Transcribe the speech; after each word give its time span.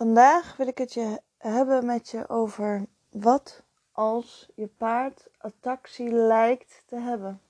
Vandaag 0.00 0.56
wil 0.56 0.66
ik 0.66 0.78
het 0.78 0.94
je 0.94 1.20
hebben 1.38 1.86
met 1.86 2.08
je 2.08 2.28
over 2.28 2.86
wat 3.08 3.62
als 3.92 4.50
je 4.54 4.66
paard 4.66 5.28
attractie 5.38 6.10
lijkt 6.10 6.82
te 6.86 6.96
hebben. 6.96 7.40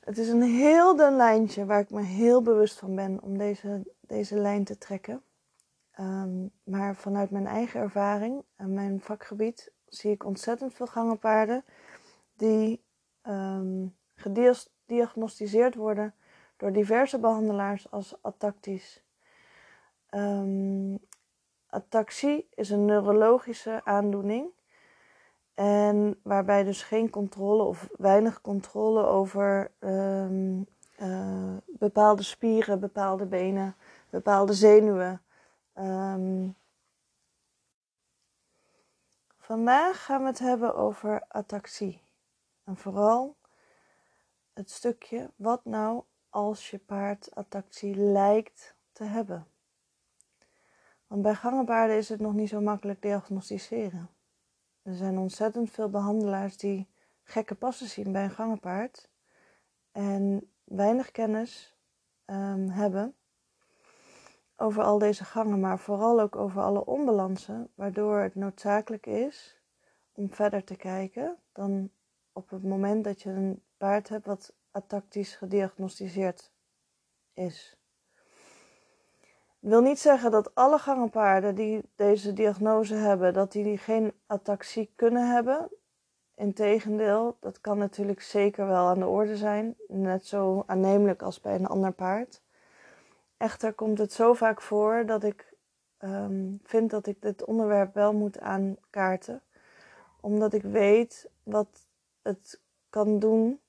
Het 0.00 0.18
is 0.18 0.28
een 0.28 0.42
heel 0.42 0.96
dun 0.96 1.16
lijntje 1.16 1.64
waar 1.64 1.80
ik 1.80 1.90
me 1.90 2.02
heel 2.02 2.42
bewust 2.42 2.78
van 2.78 2.94
ben 2.94 3.22
om 3.22 3.38
deze, 3.38 3.82
deze 4.00 4.36
lijn 4.36 4.64
te 4.64 4.78
trekken. 4.78 5.22
Ehm, 5.90 6.46
maar 6.64 6.96
vanuit 6.96 7.30
mijn 7.30 7.46
eigen 7.46 7.80
ervaring 7.80 8.44
en 8.56 8.74
mijn 8.74 9.00
vakgebied 9.00 9.72
zie 9.86 10.10
ik 10.10 10.24
ontzettend 10.24 10.74
veel 10.74 10.86
gangenpaarden 10.86 11.64
die 12.36 12.84
um, 13.28 13.96
gediagnosticeerd 14.14 15.74
worden 15.74 16.14
door 16.56 16.72
diverse 16.72 17.18
behandelaars 17.18 17.90
als 17.90 18.14
atactisch. 18.22 19.02
Um, 20.10 20.98
ataxie 21.66 22.48
is 22.54 22.70
een 22.70 22.84
neurologische 22.84 23.80
aandoening. 23.84 24.50
En 25.54 26.20
waarbij 26.22 26.64
dus 26.64 26.82
geen 26.82 27.10
controle 27.10 27.62
of 27.62 27.88
weinig 27.96 28.40
controle 28.40 29.06
over 29.06 29.70
um, 29.80 30.66
uh, 31.00 31.56
bepaalde 31.66 32.22
spieren, 32.22 32.80
bepaalde 32.80 33.26
benen, 33.26 33.76
bepaalde 34.10 34.52
zenuwen. 34.52 35.22
Um, 35.78 36.56
vandaag 39.38 40.04
gaan 40.04 40.20
we 40.20 40.26
het 40.26 40.38
hebben 40.38 40.74
over 40.74 41.24
ataxie. 41.28 42.02
En 42.64 42.76
vooral 42.76 43.36
het 44.52 44.70
stukje 44.70 45.30
wat 45.36 45.64
nou 45.64 46.02
als 46.30 46.70
je 46.70 46.78
paard 46.78 47.34
attractie 47.34 47.94
lijkt 47.94 48.74
te 48.92 49.04
hebben. 49.04 49.49
Want 51.10 51.22
bij 51.22 51.34
gangenpaarden 51.34 51.96
is 51.96 52.08
het 52.08 52.20
nog 52.20 52.34
niet 52.34 52.48
zo 52.48 52.60
makkelijk 52.60 53.02
diagnosticeren. 53.02 54.10
Er 54.82 54.94
zijn 54.94 55.18
ontzettend 55.18 55.70
veel 55.70 55.90
behandelaars 55.90 56.56
die 56.56 56.88
gekke 57.22 57.54
passen 57.54 57.86
zien 57.86 58.12
bij 58.12 58.24
een 58.24 58.30
gangenpaard 58.30 59.10
en 59.92 60.50
weinig 60.64 61.10
kennis 61.10 61.76
um, 62.26 62.68
hebben 62.68 63.14
over 64.56 64.82
al 64.82 64.98
deze 64.98 65.24
gangen, 65.24 65.60
maar 65.60 65.78
vooral 65.78 66.20
ook 66.20 66.36
over 66.36 66.62
alle 66.62 66.84
onbalansen, 66.84 67.70
waardoor 67.74 68.18
het 68.18 68.34
noodzakelijk 68.34 69.06
is 69.06 69.60
om 70.12 70.34
verder 70.34 70.64
te 70.64 70.76
kijken 70.76 71.36
dan 71.52 71.90
op 72.32 72.50
het 72.50 72.62
moment 72.62 73.04
dat 73.04 73.22
je 73.22 73.30
een 73.30 73.62
paard 73.76 74.08
hebt 74.08 74.26
wat 74.26 74.54
atactisch 74.70 75.36
gediagnosticeerd 75.36 76.52
is. 77.32 77.79
Ik 79.60 79.68
wil 79.68 79.80
niet 79.80 79.98
zeggen 79.98 80.30
dat 80.30 80.54
alle 80.54 80.78
gangenpaarden 80.78 81.54
die 81.54 81.90
deze 81.94 82.32
diagnose 82.32 82.94
hebben, 82.94 83.32
dat 83.32 83.52
die 83.52 83.78
geen 83.78 84.12
ataxie 84.26 84.92
kunnen 84.96 85.30
hebben. 85.32 85.70
Integendeel, 86.34 87.36
dat 87.40 87.60
kan 87.60 87.78
natuurlijk 87.78 88.20
zeker 88.20 88.66
wel 88.66 88.86
aan 88.86 88.98
de 88.98 89.06
orde 89.06 89.36
zijn, 89.36 89.76
net 89.88 90.26
zo 90.26 90.62
aannemelijk 90.66 91.22
als 91.22 91.40
bij 91.40 91.54
een 91.54 91.66
ander 91.66 91.92
paard. 91.92 92.42
Echter 93.36 93.72
komt 93.72 93.98
het 93.98 94.12
zo 94.12 94.34
vaak 94.34 94.62
voor 94.62 95.06
dat 95.06 95.24
ik 95.24 95.54
um, 95.98 96.60
vind 96.64 96.90
dat 96.90 97.06
ik 97.06 97.22
dit 97.22 97.44
onderwerp 97.44 97.94
wel 97.94 98.12
moet 98.12 98.38
aankaarten, 98.38 99.42
omdat 100.20 100.52
ik 100.52 100.62
weet 100.62 101.30
wat 101.42 101.86
het 102.22 102.60
kan 102.90 103.18
doen 103.18 103.60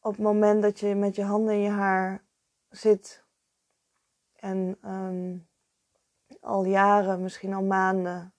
op 0.00 0.12
het 0.12 0.22
moment 0.22 0.62
dat 0.62 0.80
je 0.80 0.94
met 0.94 1.16
je 1.16 1.24
handen 1.24 1.54
in 1.54 1.60
je 1.60 1.70
haar 1.70 2.22
zit 2.70 3.21
en 4.42 4.78
um, 4.84 5.48
al 6.40 6.64
jaren, 6.64 7.22
misschien 7.22 7.54
al 7.54 7.62
maanden, 7.62 8.34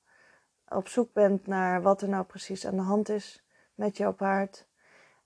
op 0.68 0.88
zoek 0.88 1.14
bent 1.14 1.48
naar 1.48 1.82
wat 1.82 2.02
er 2.02 2.10
nou 2.10 2.26
precies 2.26 2.66
aan 2.66 2.76
de 2.76 2.82
hand 2.82 3.10
is 3.10 3.44
met 3.76 3.98
jouw 3.98 4.14
paard. 4.14 4.68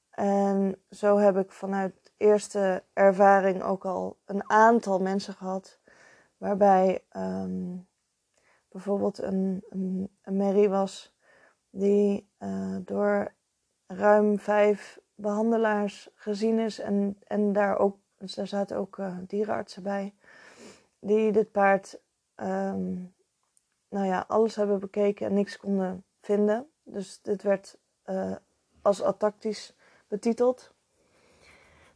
En 0.10 0.82
zo 0.90 1.18
heb 1.18 1.38
ik 1.38 1.52
vanuit 1.52 2.14
eerste 2.18 2.84
ervaring 2.94 3.64
ook 3.64 3.86
al 3.86 4.18
een 4.26 4.50
aantal 4.50 5.00
mensen 5.00 5.34
gehad, 5.34 5.80
waarbij 6.38 7.04
um, 7.16 7.88
bijvoorbeeld 8.72 9.22
een, 9.22 9.64
een, 9.70 10.10
Mary 10.38 10.70
was 10.70 11.16
die 11.70 12.30
uh, 12.40 12.78
door 12.80 13.34
ruim 13.88 14.40
vijf 14.40 15.00
behandelaars 15.16 16.10
gezien 16.16 16.60
is 16.60 16.80
en, 16.80 17.18
en 17.24 17.54
daar 17.54 17.78
ook, 17.78 17.98
daar 18.18 18.48
zaten 18.48 18.78
ook 18.78 18.98
uh, 18.98 19.18
dierenartsen 19.28 19.84
bij, 19.84 20.16
die 21.00 21.32
dit 21.32 21.52
paard, 21.52 22.00
um, 22.36 23.14
nou 23.90 24.06
ja, 24.06 24.26
alles 24.28 24.56
hebben 24.56 24.80
bekeken 24.80 25.26
en 25.26 25.34
niks 25.34 25.58
konden 25.58 26.04
vinden. 26.22 26.70
Dus 26.84 27.22
dit 27.22 27.44
werd 27.44 27.78
uh, 28.06 28.36
als 28.82 29.04
atactisch 29.04 29.76
betiteld. 30.08 30.74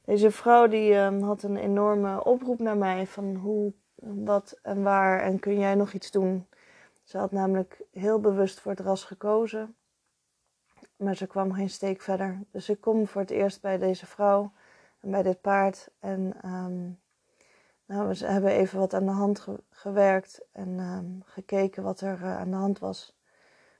Deze 0.05 0.31
vrouw 0.31 0.67
die 0.67 0.95
um, 0.95 1.21
had 1.21 1.43
een 1.43 1.57
enorme 1.57 2.23
oproep 2.23 2.59
naar 2.59 2.77
mij 2.77 3.07
van 3.07 3.35
hoe, 3.35 3.73
wat 3.95 4.59
en 4.61 4.83
waar 4.83 5.19
en 5.19 5.39
kun 5.39 5.59
jij 5.59 5.75
nog 5.75 5.93
iets 5.93 6.11
doen. 6.11 6.47
Ze 7.03 7.17
had 7.17 7.31
namelijk 7.31 7.81
heel 7.91 8.19
bewust 8.19 8.59
voor 8.59 8.71
het 8.71 8.79
ras 8.79 9.03
gekozen 9.03 9.75
maar 11.01 11.15
ze 11.15 11.27
kwam 11.27 11.53
geen 11.53 11.69
steek 11.69 12.01
verder. 12.01 12.39
Dus 12.51 12.69
ik 12.69 12.81
kom 12.81 13.07
voor 13.07 13.21
het 13.21 13.29
eerst 13.29 13.61
bij 13.61 13.77
deze 13.77 14.05
vrouw 14.05 14.51
en 14.99 15.11
bij 15.11 15.23
dit 15.23 15.41
paard. 15.41 15.89
En 15.99 16.33
um, 16.45 16.99
nou, 17.91 18.07
we 18.07 18.25
hebben 18.25 18.51
even 18.51 18.79
wat 18.79 18.93
aan 18.93 19.05
de 19.05 19.11
hand 19.11 19.47
gewerkt 19.69 20.41
en 20.51 20.79
um, 20.79 21.21
gekeken 21.25 21.83
wat 21.83 22.01
er 22.01 22.19
uh, 22.19 22.37
aan 22.37 22.49
de 22.49 22.55
hand 22.55 22.79
was. 22.79 23.19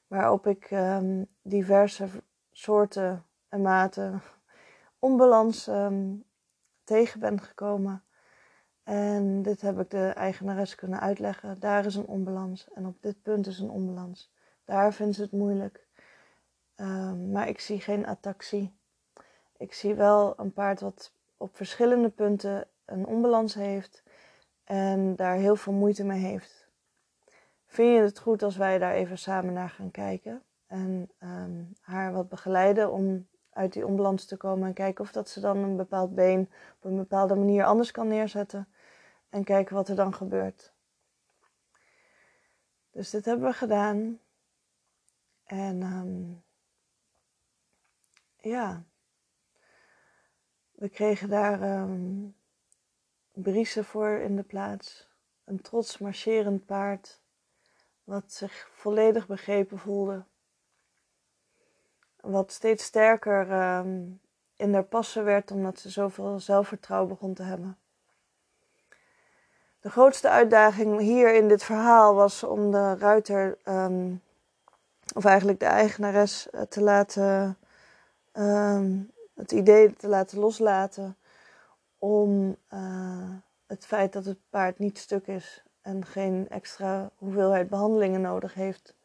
Waarop 0.08 0.48
ik 0.48 0.72
um, 0.72 1.28
diverse 1.42 2.08
soorten 2.52 3.26
en 3.50 3.62
maten 3.62 4.22
onbalans 5.00 5.70
tegen 6.84 7.20
ben 7.20 7.42
gekomen. 7.42 8.04
En 8.84 9.42
dit 9.42 9.62
heb 9.62 9.80
ik 9.80 9.90
de 9.90 10.08
eigenares 10.08 10.76
kunnen 10.76 11.00
uitleggen. 11.00 11.60
Daar 11.60 11.86
is 11.86 11.96
een 11.96 12.08
onbalans 12.08 12.70
en 12.74 12.86
op 12.86 13.02
dit 13.02 13.22
punt 13.22 13.48
is 13.48 13.60
een 13.60 13.70
onbalans. 13.70 14.32
Daar 14.66 14.94
vindt 14.94 15.16
ze 15.16 15.22
het 15.22 15.32
moeilijk. 15.32 15.88
Maar 17.32 17.48
ik 17.48 17.60
zie 17.60 17.80
geen 17.80 18.06
attractie. 18.06 18.74
Ik 19.58 19.74
zie 19.74 19.96
wel 19.96 20.34
een 20.38 20.54
paard 20.54 20.82
wat 20.82 21.14
op 21.38 21.56
verschillende 21.56 22.10
punten 22.10 22.68
een 22.92 23.06
onbalans 23.06 23.54
heeft 23.54 24.04
en 24.64 25.16
daar 25.16 25.36
heel 25.36 25.56
veel 25.56 25.74
moeite 25.74 26.04
mee 26.04 26.20
heeft. 26.20 26.70
Vind 27.66 27.96
je 27.96 28.02
het 28.02 28.20
goed 28.20 28.44
als 28.44 28.58
wij 28.58 28.78
daar 28.78 28.94
even 28.94 29.18
samen 29.18 29.54
naar 29.54 29.70
gaan 29.70 29.92
kijken 29.92 30.44
en 30.68 31.10
um, 31.20 31.74
haar 31.82 32.14
wat 32.14 32.30
begeleiden 32.30 32.92
om 32.92 33.28
uit 33.50 33.74
die 33.74 33.86
onbalans 33.86 34.26
te 34.26 34.38
komen 34.38 34.68
en 34.68 34.74
kijken 34.74 35.04
of 35.04 35.12
dat 35.12 35.30
ze 35.30 35.40
dan 35.40 35.58
een 35.58 35.78
bepaald 35.78 36.16
been 36.16 36.50
op 36.76 36.84
een 36.84 36.96
bepaalde 36.96 37.36
manier 37.36 37.66
anders 37.66 37.92
kan 37.92 38.08
neerzetten 38.08 38.68
en 39.30 39.44
kijken 39.44 39.76
wat 39.76 39.88
er 39.88 39.96
dan 39.96 40.14
gebeurt. 40.14 40.74
Dus 42.92 43.10
dit 43.10 43.26
hebben 43.26 43.48
we 43.48 43.54
gedaan. 43.54 44.20
En 45.44 45.82
um, 45.82 46.44
ja, 48.38 48.84
we 50.72 50.90
kregen 50.90 51.30
daar 51.30 51.82
um, 51.82 52.36
Briesen 53.32 53.86
voor 53.86 54.10
in 54.10 54.36
de 54.36 54.44
plaats. 54.44 55.08
Een 55.44 55.62
trots 55.62 55.98
marcherend 55.98 56.66
paard, 56.66 57.20
wat 58.04 58.32
zich 58.32 58.70
volledig 58.72 59.28
begrepen 59.28 59.80
voelde. 59.80 60.24
Wat 62.20 62.52
steeds 62.52 62.84
sterker 62.84 63.52
um, 63.52 64.22
in 64.56 64.74
haar 64.74 64.84
passen 64.84 65.24
werd, 65.24 65.52
omdat 65.52 65.80
ze 65.80 65.90
zoveel 65.90 66.40
zelfvertrouwen 66.40 67.10
begon 67.10 67.34
te 67.34 67.44
hebben. 67.44 67.78
De 69.80 69.90
grootste 69.90 70.30
uitdaging 70.30 71.00
hier 71.00 71.34
in 71.34 71.48
dit 71.48 71.64
verhaal 71.64 72.16
was 72.16 72.44
om 72.44 72.72
de 72.72 72.96
ruiter, 72.96 73.58
um, 73.66 74.22
of 75.16 75.26
eigenlijk 75.26 75.60
de 75.60 75.66
eigenares, 75.66 76.50
eh, 76.50 76.62
te 76.62 76.82
laten 76.82 77.58
um, 78.34 79.12
het 79.36 79.52
idee 79.52 79.96
te 79.96 80.08
laten 80.08 80.40
loslaten 80.40 81.16
om 82.02 82.56
uh, 82.74 83.30
het 83.68 83.86
feit 83.86 84.14
dat 84.14 84.26
het 84.26 84.40
paard 84.50 84.80
niet 84.80 84.98
stuk 84.98 85.28
is 85.28 85.64
en 85.82 86.06
geen 86.06 86.50
extra 86.50 87.12
hoeveelheid 87.16 87.70
behandelingen 87.70 88.22
nodig 88.22 88.54
heeft 88.54 88.96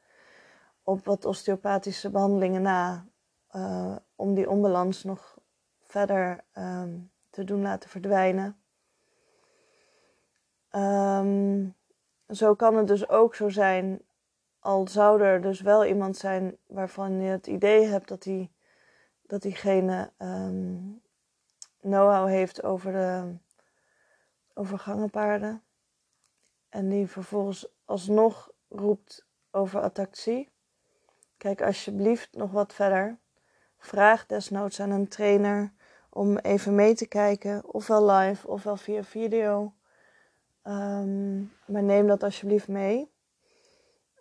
op 0.82 1.04
wat 1.04 1.24
osteopathische 1.24 2.10
behandelingen 2.10 2.62
na, 2.62 3.06
uh, 3.52 3.96
om 4.14 4.34
die 4.34 4.50
onbalans 4.50 5.04
nog 5.04 5.38
verder 5.82 6.44
um, 6.58 7.10
te 7.30 7.44
doen 7.44 7.62
laten 7.62 7.90
verdwijnen. 7.90 8.56
Um, 10.70 11.74
zo 12.28 12.54
kan 12.54 12.76
het 12.76 12.86
dus 12.86 13.08
ook 13.08 13.34
zo 13.34 13.48
zijn, 13.48 14.02
al 14.60 14.88
zou 14.88 15.22
er 15.22 15.40
dus 15.40 15.60
wel 15.60 15.84
iemand 15.84 16.16
zijn 16.16 16.56
waarvan 16.66 17.20
je 17.20 17.30
het 17.30 17.46
idee 17.46 17.86
hebt 17.86 18.08
dat 18.08 18.24
hij 18.24 18.50
dat 19.26 19.42
diegene 19.42 20.12
um, 20.18 21.02
know-how 21.86 22.28
heeft 22.28 22.62
over, 22.62 22.92
de, 22.92 23.36
over 24.54 24.78
gangenpaarden. 24.78 25.62
En 26.68 26.88
die 26.88 27.06
vervolgens 27.06 27.68
alsnog 27.84 28.50
roept 28.68 29.26
over 29.50 29.80
attractie. 29.80 30.50
Kijk 31.36 31.62
alsjeblieft 31.62 32.28
nog 32.32 32.50
wat 32.50 32.74
verder. 32.74 33.18
Vraag 33.78 34.26
desnoods 34.26 34.80
aan 34.80 34.90
een 34.90 35.08
trainer 35.08 35.72
om 36.10 36.36
even 36.36 36.74
mee 36.74 36.94
te 36.94 37.06
kijken, 37.06 37.74
ofwel 37.74 38.10
live 38.10 38.48
ofwel 38.48 38.76
via 38.76 39.04
video. 39.04 39.74
Um, 40.64 41.52
maar 41.66 41.82
neem 41.82 42.06
dat 42.06 42.22
alsjeblieft 42.22 42.68
mee. 42.68 43.14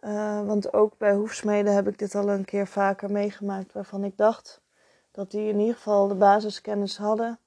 Uh, 0.01 0.45
want 0.45 0.73
ook 0.73 0.97
bij 0.97 1.13
hoefsmeden 1.13 1.73
heb 1.73 1.87
ik 1.87 1.97
dit 1.99 2.15
al 2.15 2.29
een 2.29 2.45
keer 2.45 2.67
vaker 2.67 3.11
meegemaakt, 3.11 3.73
waarvan 3.73 4.03
ik 4.03 4.17
dacht 4.17 4.61
dat 5.11 5.31
die 5.31 5.49
in 5.49 5.59
ieder 5.59 5.75
geval 5.75 6.07
de 6.07 6.15
basiskennis 6.15 6.97
hadden. 6.97 7.39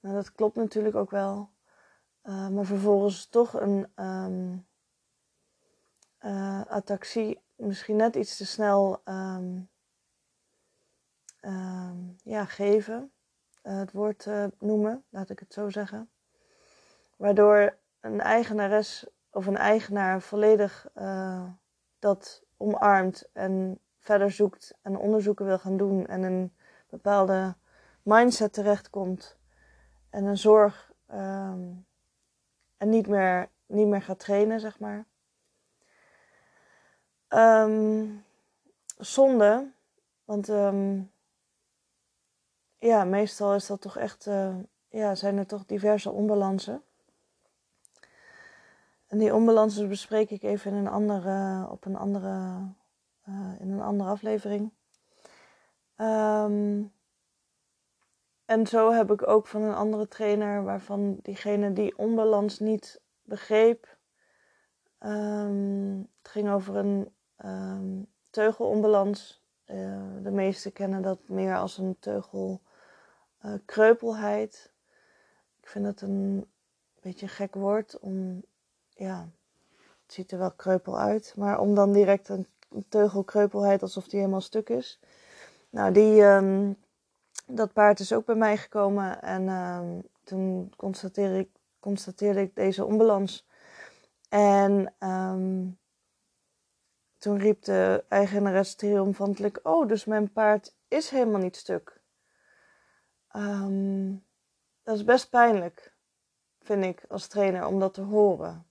Nou, 0.00 0.14
dat 0.14 0.32
klopt 0.32 0.56
natuurlijk 0.56 0.96
ook 0.96 1.10
wel. 1.10 1.50
Uh, 2.24 2.48
maar 2.48 2.64
vervolgens 2.64 3.26
toch 3.26 3.60
een 3.60 3.92
um, 3.96 4.66
attractie 6.68 7.42
misschien 7.56 7.96
net 7.96 8.16
iets 8.16 8.36
te 8.36 8.46
snel 8.46 9.02
um, 9.04 9.68
ja, 12.22 12.44
geven. 12.44 13.12
het 13.62 13.92
woord 13.92 14.28
noemen, 14.58 15.04
laat 15.08 15.30
ik 15.30 15.38
het 15.38 15.52
zo 15.52 15.70
zeggen. 15.70 16.10
Waardoor 17.16 17.76
een 18.00 18.20
eigenares 18.20 19.06
of 19.30 19.46
een 19.46 19.56
eigenaar 19.56 20.20
volledig 20.20 20.86
dat 21.98 22.42
omarmt 22.56 23.30
en 23.32 23.80
verder 23.98 24.30
zoekt 24.30 24.74
en 24.82 24.96
onderzoeken 24.96 25.46
wil 25.46 25.58
gaan 25.58 25.76
doen 25.76 26.06
en 26.06 26.22
een 26.22 26.54
bepaalde 26.88 27.56
mindset 28.02 28.52
terechtkomt 28.52 29.37
en 30.10 30.24
een 30.24 30.38
zorg 30.38 30.92
um, 31.10 31.86
en 32.76 32.88
niet 32.88 33.06
meer, 33.06 33.48
niet 33.66 33.86
meer 33.86 34.02
gaat 34.02 34.18
trainen, 34.18 34.60
zeg 34.60 34.78
maar. 34.78 35.04
Um, 37.28 38.24
zonde, 38.98 39.70
want 40.24 40.48
um, 40.48 41.10
ja, 42.78 43.04
meestal 43.04 43.54
is 43.54 43.66
dat 43.66 43.80
toch 43.80 43.96
echt, 43.96 44.26
uh, 44.26 44.56
ja, 44.88 45.14
zijn 45.14 45.36
er 45.36 45.46
toch 45.46 45.66
diverse 45.66 46.10
onbalansen. 46.10 46.82
En 49.06 49.18
die 49.18 49.34
onbalansen 49.34 49.88
bespreek 49.88 50.30
ik 50.30 50.42
even 50.42 50.70
in 50.70 50.76
een 50.76 50.88
andere, 50.88 51.66
op 51.70 51.84
een 51.84 51.96
andere, 51.96 52.60
uh, 53.28 53.60
in 53.60 53.70
een 53.70 53.82
andere 53.82 54.10
aflevering. 54.10 54.72
Um, 55.96 56.92
en 58.48 58.66
zo 58.66 58.92
heb 58.92 59.10
ik 59.10 59.28
ook 59.28 59.46
van 59.46 59.62
een 59.62 59.74
andere 59.74 60.08
trainer, 60.08 60.64
waarvan 60.64 61.18
diegene 61.22 61.72
die 61.72 61.98
onbalans 61.98 62.58
niet 62.58 63.00
begreep. 63.22 63.96
Um, 65.00 66.08
het 66.22 66.30
ging 66.30 66.50
over 66.50 66.76
een 66.76 67.12
um, 67.44 68.06
teugelonbalans. 68.30 69.42
Uh, 69.66 70.00
de 70.22 70.30
meesten 70.30 70.72
kennen 70.72 71.02
dat 71.02 71.18
meer 71.26 71.56
als 71.56 71.78
een 71.78 71.96
teugelkreupelheid. 71.98 74.64
Uh, 74.64 74.70
ik 75.60 75.68
vind 75.68 75.84
het 75.84 76.00
een 76.00 76.50
beetje 77.00 77.26
een 77.26 77.32
gek 77.32 77.54
woord 77.54 77.98
om, 77.98 78.42
ja, 78.90 79.28
het 79.76 80.12
ziet 80.12 80.32
er 80.32 80.38
wel 80.38 80.52
kreupel 80.52 80.98
uit, 80.98 81.34
maar 81.36 81.60
om 81.60 81.74
dan 81.74 81.92
direct 81.92 82.28
een 82.28 82.46
teugelkreupelheid 82.88 83.82
alsof 83.82 84.08
die 84.08 84.18
helemaal 84.18 84.40
stuk 84.40 84.68
is. 84.68 85.00
Nou, 85.70 85.92
die, 85.92 86.22
um, 86.22 86.76
dat 87.48 87.72
paard 87.72 88.00
is 88.00 88.12
ook 88.12 88.24
bij 88.24 88.34
mij 88.34 88.56
gekomen 88.56 89.22
en 89.22 89.42
uh, 89.42 89.80
toen 90.24 90.72
constateerde 90.76 91.38
ik, 91.38 91.50
constateerde 91.80 92.40
ik 92.40 92.54
deze 92.54 92.84
onbalans. 92.84 93.46
En 94.28 94.94
um, 94.98 95.78
toen 97.18 97.38
riep 97.38 97.62
de 97.62 98.04
eigenares 98.08 98.74
triomfantelijk: 98.74 99.60
Oh, 99.62 99.88
dus 99.88 100.04
mijn 100.04 100.32
paard 100.32 100.76
is 100.88 101.10
helemaal 101.10 101.40
niet 101.40 101.56
stuk. 101.56 102.00
Um, 103.32 104.26
dat 104.82 104.96
is 104.96 105.04
best 105.04 105.30
pijnlijk, 105.30 105.94
vind 106.62 106.84
ik 106.84 107.04
als 107.08 107.26
trainer, 107.26 107.66
om 107.66 107.80
dat 107.80 107.94
te 107.94 108.00
horen. 108.00 108.66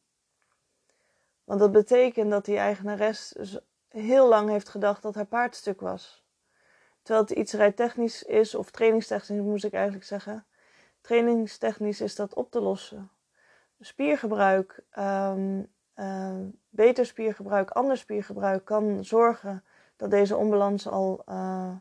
Want 1.43 1.59
dat 1.59 1.71
betekent 1.71 2.31
dat 2.31 2.45
die 2.45 2.57
eigenares 2.57 3.33
dus 3.37 3.59
heel 3.87 4.27
lang 4.27 4.49
heeft 4.49 4.69
gedacht 4.69 5.01
dat 5.01 5.15
haar 5.15 5.25
paard 5.25 5.55
stuk 5.55 5.81
was. 5.81 6.26
Terwijl 7.07 7.27
het 7.27 7.37
iets 7.37 7.53
rijtechnisch 7.53 8.23
is, 8.23 8.55
of 8.55 8.71
trainingstechnisch 8.71 9.41
moet 9.41 9.63
ik 9.63 9.73
eigenlijk 9.73 10.05
zeggen. 10.05 10.45
Trainingstechnisch 11.01 12.01
is 12.01 12.15
dat 12.15 12.33
op 12.33 12.51
te 12.51 12.59
lossen. 12.59 13.09
Spiergebruik, 13.79 14.83
um, 14.99 15.67
uh, 15.95 16.35
beter 16.69 17.05
spiergebruik, 17.05 17.71
ander 17.71 17.97
spiergebruik 17.97 18.65
kan 18.65 19.05
zorgen 19.05 19.63
dat 19.95 20.11
deze 20.11 20.35
onbalans 20.35 20.87
al, 20.87 21.21
uh, 21.29 21.71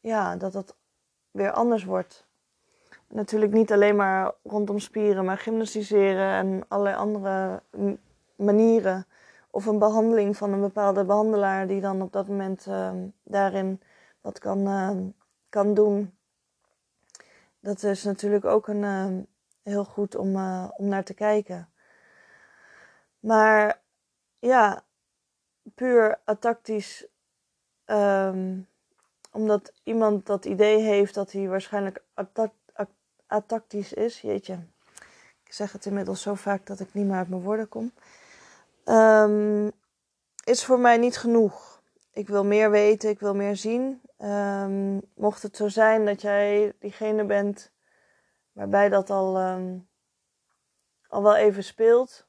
ja, 0.00 0.36
dat 0.36 0.52
het 0.52 0.74
weer 1.30 1.52
anders 1.52 1.84
wordt. 1.84 2.26
Natuurlijk 3.08 3.52
niet 3.52 3.72
alleen 3.72 3.96
maar 3.96 4.32
rondom 4.42 4.78
spieren, 4.78 5.24
maar 5.24 5.38
gymnastiseren 5.38 6.32
en 6.34 6.64
allerlei 6.68 6.96
andere 6.96 7.62
manieren. 8.36 9.06
Of 9.50 9.66
een 9.66 9.78
behandeling 9.78 10.36
van 10.36 10.52
een 10.52 10.60
bepaalde 10.60 11.04
behandelaar 11.04 11.66
die 11.66 11.80
dan 11.80 12.02
op 12.02 12.12
dat 12.12 12.28
moment 12.28 12.66
uh, 12.68 12.90
daarin 13.22 13.80
wat 14.20 14.38
kan, 14.38 14.68
uh, 14.68 14.96
kan 15.48 15.74
doen. 15.74 16.18
Dat 17.60 17.82
is 17.82 18.04
natuurlijk 18.04 18.44
ook 18.44 18.68
een, 18.68 18.82
uh, 18.82 19.22
heel 19.62 19.84
goed 19.84 20.14
om, 20.14 20.36
uh, 20.36 20.70
om 20.76 20.88
naar 20.88 21.04
te 21.04 21.14
kijken. 21.14 21.68
Maar 23.20 23.80
ja, 24.38 24.84
puur 25.74 26.20
atactisch, 26.24 27.06
um, 27.86 28.68
omdat 29.30 29.72
iemand 29.82 30.26
dat 30.26 30.44
idee 30.44 30.78
heeft 30.78 31.14
dat 31.14 31.32
hij 31.32 31.48
waarschijnlijk 31.48 32.04
atactisch 33.26 33.92
is. 33.92 34.20
Jeetje, 34.20 34.58
ik 35.44 35.52
zeg 35.52 35.72
het 35.72 35.86
inmiddels 35.86 36.22
zo 36.22 36.34
vaak 36.34 36.66
dat 36.66 36.80
ik 36.80 36.94
niet 36.94 37.06
meer 37.06 37.16
uit 37.16 37.28
mijn 37.28 37.42
woorden 37.42 37.68
kom. 37.68 37.92
Is 40.44 40.64
voor 40.64 40.80
mij 40.80 40.96
niet 40.96 41.16
genoeg. 41.16 41.79
Ik 42.12 42.28
wil 42.28 42.44
meer 42.44 42.70
weten, 42.70 43.10
ik 43.10 43.20
wil 43.20 43.34
meer 43.34 43.56
zien. 43.56 44.02
Um, 44.18 45.00
mocht 45.14 45.42
het 45.42 45.56
zo 45.56 45.68
zijn 45.68 46.06
dat 46.06 46.20
jij 46.20 46.72
diegene 46.78 47.24
bent 47.24 47.72
waarbij 48.52 48.88
dat 48.88 49.10
al, 49.10 49.40
um, 49.40 49.88
al 51.08 51.22
wel 51.22 51.36
even 51.36 51.64
speelt, 51.64 52.26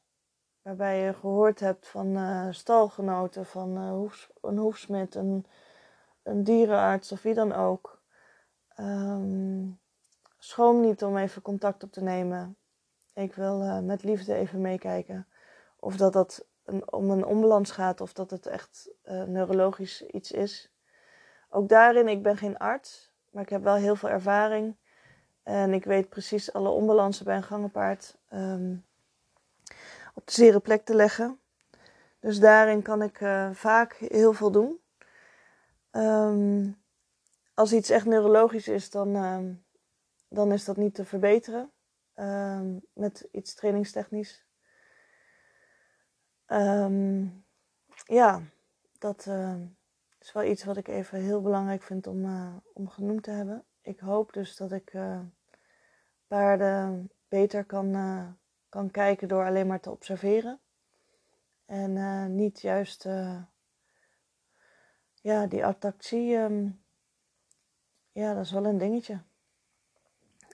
waarbij 0.62 1.00
je 1.00 1.14
gehoord 1.14 1.60
hebt 1.60 1.88
van 1.88 2.08
uh, 2.18 2.48
stalgenoten, 2.50 3.46
van 3.46 3.78
uh, 3.78 3.90
hoefs, 3.90 4.30
een 4.42 4.58
hoefsmid, 4.58 5.16
een, 5.16 5.46
een 6.24 6.44
dierenarts 6.44 7.12
of 7.12 7.22
wie 7.22 7.34
dan 7.34 7.54
ook. 7.54 8.02
Um, 8.80 9.80
schroom 10.38 10.80
niet 10.80 11.04
om 11.04 11.18
even 11.18 11.42
contact 11.42 11.84
op 11.84 11.92
te 11.92 12.02
nemen. 12.02 12.58
Ik 13.14 13.36
wil 13.36 13.62
uh, 13.62 13.80
met 13.80 14.04
liefde 14.04 14.34
even 14.34 14.62
meekijken 14.62 15.28
of 15.80 15.98
dat 15.98 16.14
dat 16.14 16.46
om 16.86 17.10
een 17.10 17.26
onbalans 17.26 17.72
gaat 17.72 18.02
of 18.02 18.14
dat 18.14 18.32
het 18.32 18.46
echt 18.46 18.90
neurologisch 19.26 20.06
iets 20.06 20.32
is. 20.32 20.72
Ook 21.50 21.70
daarin, 21.70 22.08
ik 22.08 22.24
ben 22.24 22.38
geen 22.38 22.58
arts, 22.58 23.12
maar 23.30 23.44
ik 23.44 23.50
heb 23.50 23.64
wel 23.64 23.76
heel 23.76 23.96
veel 23.96 24.10
ervaring. 24.10 24.76
En 25.44 25.74
ik 25.74 25.84
weet 25.84 26.10
precies 26.10 26.54
alle 26.54 26.70
onbalansen 26.70 27.26
bij 27.26 27.36
een 27.36 27.44
gangenpaard 27.44 28.18
um, 28.34 28.86
op 30.14 30.26
de 30.26 30.32
zere 30.32 30.60
plek 30.60 30.86
te 30.86 30.96
leggen. 30.96 31.40
Dus 32.20 32.40
daarin 32.40 32.82
kan 32.82 33.02
ik 33.02 33.20
uh, 33.20 33.50
vaak 33.52 33.94
heel 33.94 34.34
veel 34.34 34.52
doen. 34.52 34.80
Um, 35.92 36.80
als 37.54 37.74
iets 37.74 37.90
echt 37.90 38.06
neurologisch 38.06 38.68
is, 38.68 38.90
dan, 38.90 39.16
um, 39.16 39.64
dan 40.28 40.52
is 40.52 40.66
dat 40.66 40.78
niet 40.78 40.96
te 40.96 41.06
verbeteren 41.06 41.72
met 42.94 43.28
iets 43.32 43.54
trainingstechnisch. 43.54 44.46
Ja, 48.04 48.42
dat 49.00 49.28
is 50.20 50.32
wel 50.34 50.44
iets 50.44 50.64
wat 50.64 50.78
ik 50.78 50.88
even 50.88 51.20
heel 51.20 51.42
belangrijk 51.42 51.84
vind 51.84 52.08
om, 52.08 52.26
uh, 52.26 52.56
om 52.74 52.90
genoemd 52.90 53.24
te 53.24 53.32
hebben. 53.32 53.64
Ik 53.82 54.00
hoop 54.00 54.34
dus 54.34 54.56
dat 54.56 54.72
ik 54.72 54.94
uh, 54.94 55.20
paarden 56.28 57.12
beter 57.28 57.66
kan, 57.66 58.38
kan 58.70 58.92
kijken 58.92 59.28
door 59.28 59.46
alleen 59.46 59.68
maar 59.68 59.80
te 59.80 59.92
observeren. 59.92 60.60
En 61.66 62.36
niet 62.36 62.62
juist 62.62 63.04
ja, 65.22 65.48
die 65.48 65.66
attractie. 65.66 66.36
Um, 66.36 66.84
ja, 68.12 68.34
dat 68.34 68.46
is 68.46 68.52
wel 68.52 68.66
een 68.66 68.78
dingetje. 68.78 69.22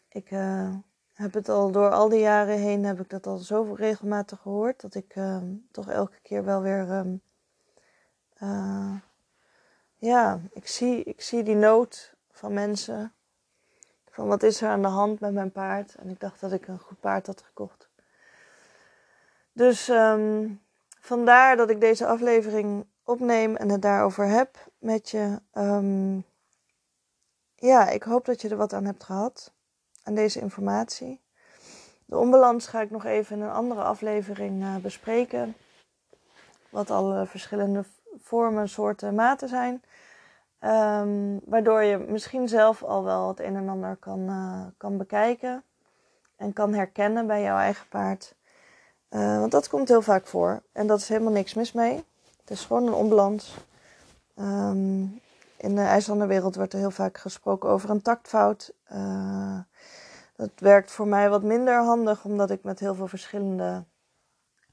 Ik 0.07 0.31
heb 1.17 1.33
het 1.33 1.49
al 1.49 1.71
door 1.71 1.91
al 1.91 2.09
die 2.09 2.19
jaren 2.19 2.57
heen 2.57 2.85
heb 2.85 2.99
ik 2.99 3.09
dat 3.09 3.27
al 3.27 3.37
zoveel 3.37 3.75
regelmatig 3.75 4.39
gehoord 4.41 4.81
dat 4.81 4.95
ik 4.95 5.15
ehm, 5.15 5.45
toch 5.71 5.89
elke 5.89 6.19
keer 6.21 6.45
wel 6.45 6.61
weer 6.61 6.89
um, 6.89 7.21
ja, 9.95 10.39
ik 10.51 10.67
zie, 10.67 11.03
ik 11.03 11.21
zie 11.21 11.43
die 11.43 11.55
nood 11.55 12.13
van 12.31 12.53
mensen. 12.53 13.13
Van 14.09 14.27
wat 14.27 14.43
is 14.43 14.61
er 14.61 14.69
aan 14.69 14.81
de 14.81 14.87
hand 14.87 15.19
met 15.19 15.33
mijn 15.33 15.51
paard? 15.51 15.95
En 15.95 16.09
ik 16.09 16.19
dacht 16.19 16.39
dat 16.39 16.51
ik 16.51 16.67
een 16.67 16.79
goed 16.79 16.99
paard 16.99 17.27
had 17.27 17.41
gekocht. 17.41 17.89
Dus 19.53 19.89
ehm, 19.89 20.49
vandaar 20.99 21.55
dat 21.55 21.69
ik 21.69 21.79
deze 21.79 22.07
aflevering 22.07 22.85
opneem 23.03 23.55
en 23.55 23.69
het 23.69 23.81
daarover 23.81 24.25
heb 24.25 24.71
met 24.77 25.09
je. 25.09 25.41
Ja, 27.55 27.89
ik 27.89 28.03
hoop 28.03 28.25
dat 28.25 28.41
je 28.41 28.49
er 28.49 28.57
wat 28.57 28.73
aan 28.73 28.85
hebt 28.85 29.03
gehad, 29.03 29.53
deze 30.15 30.39
informatie. 30.39 31.21
De 32.05 32.17
onbalans 32.17 32.67
ga 32.67 32.81
ik 32.81 32.91
nog 32.91 33.05
even 33.05 33.35
in 33.35 33.41
een 33.41 33.51
andere 33.51 33.81
aflevering 33.81 34.63
uh, 34.63 34.75
bespreken. 34.75 35.55
Wat 36.69 36.91
alle 36.91 37.25
verschillende 37.25 37.83
vormen, 38.21 38.69
soorten, 38.69 39.15
maten 39.15 39.49
zijn. 39.49 39.83
Um, 40.61 41.39
waardoor 41.45 41.83
je 41.83 41.97
misschien 41.97 42.47
zelf 42.47 42.83
al 42.83 43.03
wel 43.03 43.27
het 43.27 43.39
een 43.39 43.55
en 43.55 43.69
ander 43.69 43.95
kan, 43.95 44.19
uh, 44.19 44.65
kan 44.77 44.97
bekijken. 44.97 45.63
En 46.35 46.53
kan 46.53 46.73
herkennen 46.73 47.27
bij 47.27 47.41
jouw 47.41 47.57
eigen 47.57 47.87
paard. 47.87 48.35
Want 49.09 49.51
dat 49.51 49.69
komt 49.69 49.87
heel 49.87 50.01
vaak 50.01 50.27
voor. 50.27 50.61
En 50.71 50.87
dat 50.87 50.99
is 50.99 51.09
helemaal 51.09 51.31
niks 51.31 51.53
mis 51.53 51.71
mee. 51.71 52.05
Het 52.39 52.49
is 52.49 52.65
gewoon 52.65 52.87
een 52.87 52.93
onbalans. 52.93 53.57
Um, 54.35 55.21
in 55.57 55.75
de 55.75 55.81
IJslanderwereld 55.81 56.55
wordt 56.55 56.73
er 56.73 56.79
heel 56.79 56.91
vaak 56.91 57.17
gesproken 57.17 57.69
over 57.69 57.89
een 57.89 58.01
taktfout. 58.01 58.73
Uh, 58.91 59.59
dat 60.35 60.51
werkt 60.55 60.91
voor 60.91 61.07
mij 61.07 61.29
wat 61.29 61.43
minder 61.43 61.83
handig, 61.83 62.25
omdat 62.25 62.49
ik 62.49 62.63
met 62.63 62.79
heel 62.79 62.95
veel 62.95 63.07
verschillende 63.07 63.85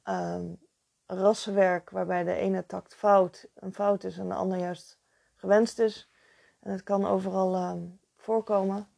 um, 0.05 0.61
rassen 1.07 1.55
werk, 1.55 1.91
waarbij 1.91 2.25
de 2.25 2.35
ene 2.35 2.67
takt 2.67 2.95
fout 2.95 3.47
een 3.55 3.75
fout 3.75 4.05
is 4.05 4.19
en 4.19 4.29
de 4.29 4.35
ander 4.35 4.59
juist 4.59 4.99
gewenst 5.37 5.79
is. 5.79 6.11
En 6.61 6.73
het 6.73 6.83
kan 6.83 7.07
overal 7.07 7.71
um, 7.71 8.01
voorkomen. 8.17 8.89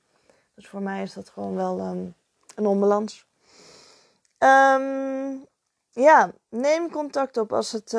Dus 0.55 0.69
voor 0.69 0.83
mij 0.83 1.03
is 1.03 1.13
dat 1.13 1.29
gewoon 1.29 1.55
wel 1.55 1.81
um, 1.81 2.15
een 2.55 2.67
onbalans. 2.67 3.27
ja, 5.91 6.33
neem 6.49 6.91
contact 6.91 7.37
op 7.37 7.53
als, 7.53 7.73
het, 7.73 7.97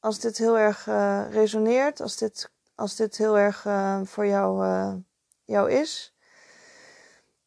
als 0.00 0.18
dit 0.18 0.38
heel 0.38 0.58
erg 0.58 0.86
uh, 0.86 1.24
resoneert, 1.30 2.00
als 2.00 2.16
dit 2.16 2.52
als 2.74 2.96
dit 2.96 3.16
heel 3.16 3.38
erg 3.38 3.64
uh, 3.64 4.00
voor 4.04 4.26
jou, 4.26 4.66
uh, 4.66 4.94
jou 5.44 5.70
is. 5.70 6.14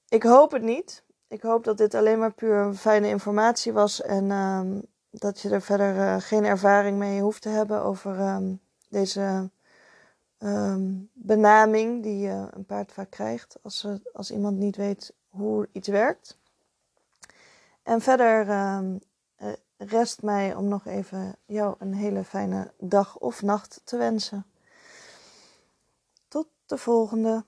Ik 0.07 0.23
hoop 0.23 0.51
het 0.51 0.61
niet. 0.61 1.03
Ik 1.27 1.41
hoop 1.41 1.63
dat 1.63 1.77
dit 1.77 1.95
alleen 1.95 2.19
maar 2.19 2.33
puur 2.33 2.73
fijne 2.73 3.07
informatie 3.07 3.73
was 3.73 4.01
en 4.01 4.31
um, 4.31 4.81
dat 5.09 5.41
je 5.41 5.49
er 5.49 5.61
verder 5.61 5.95
uh, 5.95 6.15
geen 6.19 6.45
ervaring 6.45 6.97
mee 6.97 7.21
hoeft 7.21 7.41
te 7.41 7.49
hebben 7.49 7.81
over 7.81 8.19
um, 8.19 8.59
deze 8.89 9.49
um, 10.39 11.09
benaming 11.13 12.03
die 12.03 12.29
een 12.29 12.65
paard 12.65 12.91
vaak 12.91 13.09
krijgt 13.09 13.57
als, 13.61 13.87
als 14.13 14.31
iemand 14.31 14.57
niet 14.57 14.75
weet 14.75 15.13
hoe 15.29 15.69
iets 15.71 15.87
werkt. 15.87 16.37
En 17.83 18.01
verder 18.01 18.45
rest 19.77 20.21
mij 20.21 20.55
om 20.55 20.67
nog 20.67 20.85
even 20.85 21.35
jou 21.45 21.75
een 21.79 21.93
hele 21.93 22.23
fijne 22.23 22.71
dag 22.79 23.17
of 23.17 23.41
nacht 23.41 23.81
te 23.83 23.97
wensen 23.97 24.45
de 26.69 26.77
volgende. 26.77 27.45